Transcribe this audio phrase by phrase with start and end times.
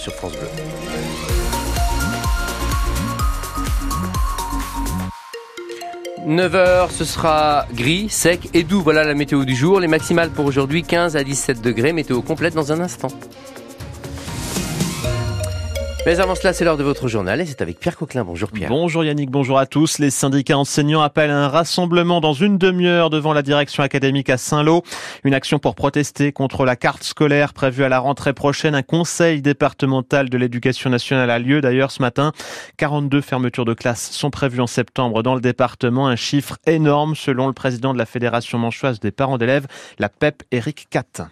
[0.00, 0.48] sur France Bleu.
[6.26, 8.82] «9h, ce sera gris, sec et doux.
[8.82, 9.78] Voilà la météo du jour.
[9.78, 11.92] Les maximales pour aujourd'hui, 15 à 17 degrés.
[11.92, 13.08] Météo complète dans un instant.
[16.06, 18.24] Mais avant cela, c'est l'heure de votre journal et c'est avec Pierre Coquelin.
[18.24, 18.68] Bonjour Pierre.
[18.68, 19.98] Bonjour Yannick, bonjour à tous.
[19.98, 24.82] Les syndicats enseignants appellent un rassemblement dans une demi-heure devant la direction académique à Saint-Lô.
[25.24, 28.74] Une action pour protester contre la carte scolaire prévue à la rentrée prochaine.
[28.74, 32.32] Un conseil départemental de l'éducation nationale a lieu d'ailleurs ce matin.
[32.76, 36.06] 42 fermetures de classes sont prévues en septembre dans le département.
[36.06, 39.66] Un chiffre énorme selon le président de la Fédération manchoise des parents d'élèves,
[39.98, 41.22] la PEP, Eric Catt.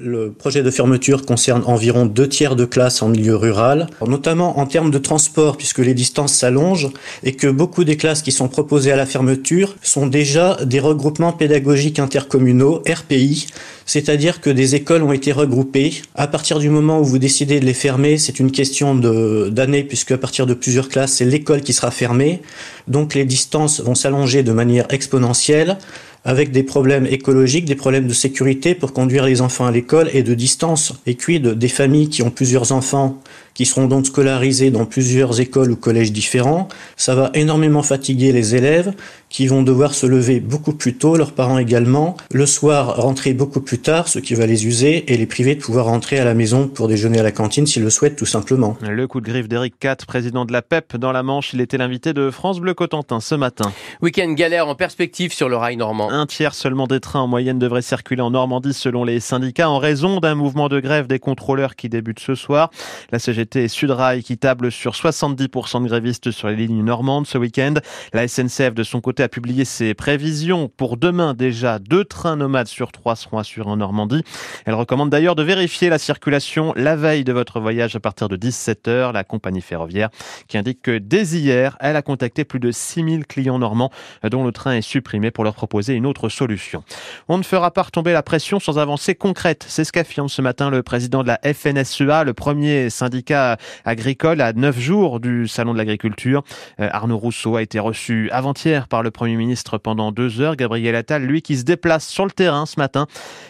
[0.00, 4.66] Le projet de fermeture concerne environ deux tiers de classes en milieu rural, notamment en
[4.66, 6.90] termes de transport puisque les distances s'allongent
[7.24, 11.32] et que beaucoup des classes qui sont proposées à la fermeture sont déjà des regroupements
[11.32, 13.48] pédagogiques intercommunaux, RPI,
[13.86, 15.94] c'est-à-dire que des écoles ont été regroupées.
[16.14, 20.12] À partir du moment où vous décidez de les fermer, c'est une question d'années puisque
[20.12, 22.40] à partir de plusieurs classes, c'est l'école qui sera fermée.
[22.86, 25.76] Donc les distances vont s'allonger de manière exponentielle
[26.24, 30.22] avec des problèmes écologiques, des problèmes de sécurité pour conduire les enfants à l'école et
[30.22, 30.92] de distance.
[31.06, 33.20] Et quid des familles qui ont plusieurs enfants
[33.58, 36.68] qui seront donc scolarisés dans plusieurs écoles ou collèges différents.
[36.96, 38.92] Ça va énormément fatiguer les élèves
[39.30, 43.60] qui vont devoir se lever beaucoup plus tôt, leurs parents également, le soir rentrer beaucoup
[43.60, 46.34] plus tard, ce qui va les user et les priver de pouvoir rentrer à la
[46.34, 48.78] maison pour déjeuner à la cantine s'ils le souhaitent tout simplement.
[48.80, 51.78] Le coup de griffe d'Éric Catt, président de la PEP dans la Manche, il était
[51.78, 53.72] l'invité de France Bleu Cotentin ce matin.
[54.00, 56.10] Week-end galère en perspective sur le rail normand.
[56.10, 59.78] Un tiers seulement des trains en moyenne devraient circuler en Normandie selon les syndicats en
[59.78, 62.70] raison d'un mouvement de grève des contrôleurs qui débute ce soir.
[63.10, 67.38] La CGT et Sudrail qui table sur 70% de grévistes sur les lignes normandes ce
[67.38, 67.74] week-end.
[68.12, 71.78] La SNCF de son côté a publié ses prévisions pour demain déjà.
[71.78, 74.22] Deux trains nomades sur trois seront assurés en Normandie.
[74.64, 78.36] Elle recommande d'ailleurs de vérifier la circulation la veille de votre voyage à partir de
[78.36, 79.12] 17h.
[79.12, 80.10] La compagnie ferroviaire
[80.48, 83.90] qui indique que dès hier, elle a contacté plus de 6000 clients normands
[84.24, 86.82] dont le train est supprimé pour leur proposer une autre solution.
[87.28, 89.64] On ne fera pas retomber la pression sans avancée concrète.
[89.68, 93.37] C'est ce qu'affirme ce matin le président de la FNSEA, le premier syndicat
[93.84, 96.42] agricole à neuf jours du Salon de l'agriculture.
[96.80, 100.56] Euh, Arnaud Rousseau a été reçu avant-hier par le Premier ministre pendant deux heures.
[100.56, 103.06] Gabriel Attal, lui, qui se déplace sur le terrain ce matin.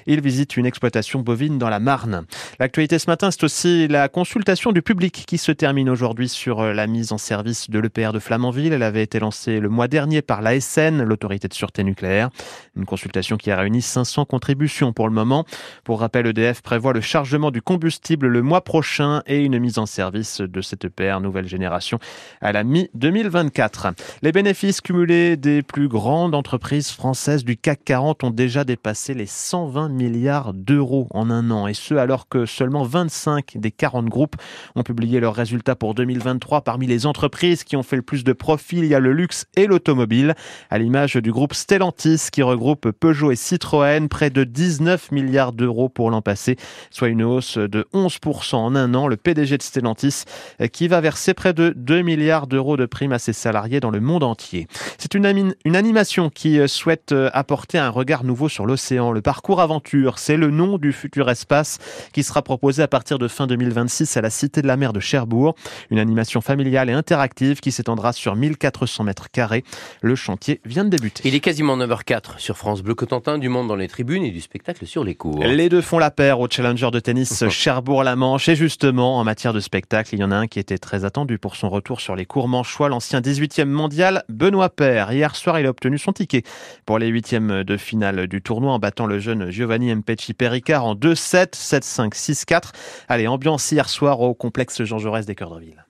[0.07, 2.25] Il visite une exploitation bovine dans la Marne.
[2.59, 6.73] L'actualité ce matin, c'est aussi la consultation du public qui se termine aujourd'hui sur euh,
[6.73, 8.73] la mise en service de l'EPR de Flamanville.
[8.73, 12.31] Elle avait été lancée le mois dernier par l'ASN, l'autorité de sûreté nucléaire.
[12.77, 15.45] Une consultation qui a réuni 500 contributions pour le moment.
[15.85, 19.87] Pour rappel, EDF prévoit le chargement du combustible le mois prochain et une mise en
[19.87, 21.99] service service de cette EPR nouvelle génération
[22.41, 23.93] à la mi-2024.
[24.23, 29.27] Les bénéfices cumulés des plus grandes entreprises françaises du CAC 40 ont déjà dépassé les
[29.27, 34.37] 120 milliards d'euros en un an et ce alors que seulement 25 des 40 groupes
[34.77, 36.63] ont publié leurs résultats pour 2023.
[36.63, 39.45] Parmi les entreprises qui ont fait le plus de profit, il y a le luxe
[39.57, 40.35] et l'automobile,
[40.71, 45.91] à l'image du groupe Stellantis qui regroupe Peugeot et Citroën, près de 19 milliards d'euros
[45.91, 46.57] pour l'an passé,
[46.91, 49.07] soit une hausse de 11% en un an.
[49.07, 50.25] Le PDG de Stellantis
[50.61, 53.91] euh, qui va verser près de 2 milliards d'euros de primes à ses salariés dans
[53.91, 54.67] le monde entier.
[54.97, 59.13] C'est une, une animation qui euh, souhaite euh, apporter un regard nouveau sur l'océan.
[59.13, 61.79] Le parcours aventure, c'est le nom du futur espace
[62.13, 65.01] qui sera proposé à partir de fin 2026 à la Cité de la Mer de
[65.01, 65.55] Cherbourg.
[65.91, 69.65] Une animation familiale et interactive qui s'étendra sur 1400 mètres carrés.
[70.01, 71.23] Le chantier vient de débuter.
[71.27, 74.41] Il est quasiment 9h04 sur France Bleu Cotentin, du monde dans les tribunes et du
[74.41, 75.43] spectacle sur les cours.
[75.45, 79.61] Les deux font la paire au Challenger de tennis Cherbourg-la-Manche et justement en matière de
[79.61, 82.27] spectacle il y en a un qui était très attendu pour son retour sur les
[82.27, 85.13] cours manchois, l'ancien 18e mondial, Benoît Paire.
[85.13, 86.43] Hier soir, il a obtenu son ticket
[86.87, 90.95] pour les huitièmes de finale du tournoi en battant le jeune Giovanni Mpecci Pericard en
[90.95, 92.71] 2-7, 7-5, 6-4.
[93.09, 95.85] Allez, ambiance hier soir au complexe Jean Jaurès des Cœurs de Ville.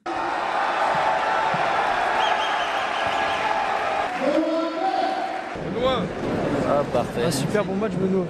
[5.75, 6.03] Benoît
[6.69, 7.25] Ah, parfait.
[7.25, 8.27] Un super bon match, Benoît.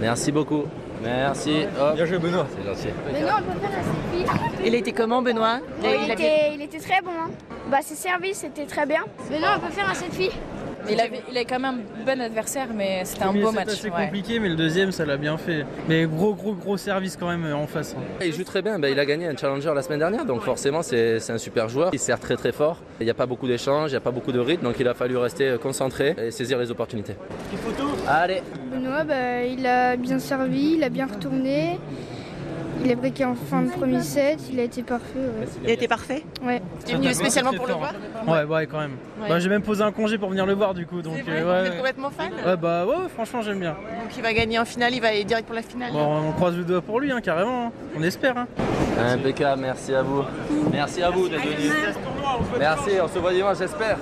[0.00, 0.64] Merci beaucoup.
[1.02, 1.64] Merci.
[1.80, 1.94] Hop.
[1.94, 2.46] Bien joué, Benoît.
[2.50, 2.94] C'est gentil.
[3.12, 5.60] Benoît, on peut faire un selfie Il était comment, Benoît?
[5.82, 7.10] Il, était, il était très bon.
[7.10, 7.30] Hein.
[7.70, 9.02] Bah, ses services, c'était très bien.
[9.30, 10.30] Benoît, on peut faire un selfie?
[10.88, 13.68] Il avait, il avait quand même un bon adversaire, mais c'était un beau match.
[13.68, 15.66] C'était compliqué, mais le deuxième, ça l'a bien fait.
[15.88, 17.94] Mais gros, gros, gros service quand même en face.
[17.96, 18.02] Hein.
[18.24, 18.78] Il joue très bien.
[18.78, 21.90] Bah, il a gagné un challenger la semaine dernière, donc forcément, c'est un super joueur.
[21.92, 22.78] Il sert très, très fort.
[22.98, 24.88] Il n'y a pas beaucoup d'échanges, il n'y a pas beaucoup de rythme, donc il
[24.88, 27.14] a fallu rester concentré et saisir les opportunités.
[27.52, 27.89] Une photo?
[28.12, 28.42] Allez.
[28.72, 31.78] Benoît, bah, il a bien servi, il a bien retourné.
[32.82, 35.18] Il a briqué en fin de premier set, il a été parfait.
[35.18, 35.46] Ouais.
[35.62, 36.62] Il a été parfait Ouais.
[36.86, 37.92] Tu es venu spécialement pour le voir
[38.26, 38.96] Ouais, ouais, quand même.
[39.20, 39.28] Ouais.
[39.28, 41.02] Bah, j'ai même posé un congé pour venir le voir du coup.
[41.02, 41.76] Donc, C'est vrai euh, Vous êtes ouais.
[41.76, 43.72] complètement fan Ouais, bah ouais, franchement, j'aime bien.
[43.72, 45.92] Donc il va gagner en finale, il va aller direct pour la finale.
[45.92, 47.66] Bon, on croise le doigt pour lui, hein, carrément.
[47.66, 47.72] hein.
[47.98, 48.38] On espère.
[48.38, 48.46] Hein.
[48.98, 50.22] Impeccable, merci à vous.
[50.72, 51.72] Merci à vous d'être venus.
[52.58, 53.98] Merci, on se voit dimanche, j'espère.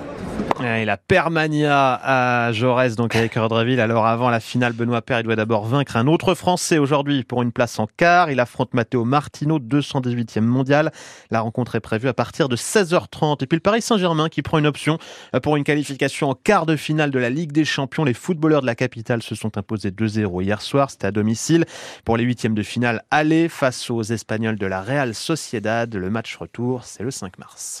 [0.61, 3.79] Et la Permania à Jaurès, donc avec Redreville.
[3.79, 7.41] Alors avant la finale, Benoît Paire, il doit d'abord vaincre un autre Français aujourd'hui pour
[7.41, 8.29] une place en quart.
[8.29, 10.91] Il affronte Matteo Martino, 218e mondial.
[11.31, 13.43] La rencontre est prévue à partir de 16h30.
[13.43, 14.97] Et puis le Paris Saint-Germain qui prend une option
[15.43, 18.03] pour une qualification en quart de finale de la Ligue des Champions.
[18.03, 20.91] Les footballeurs de la capitale se sont imposés 2-0 hier soir.
[20.91, 21.65] C'était à domicile.
[22.03, 25.93] Pour les huitièmes de finale, aller face aux Espagnols de la Real Sociedad.
[25.93, 27.77] Le match retour, c'est le 5 mars.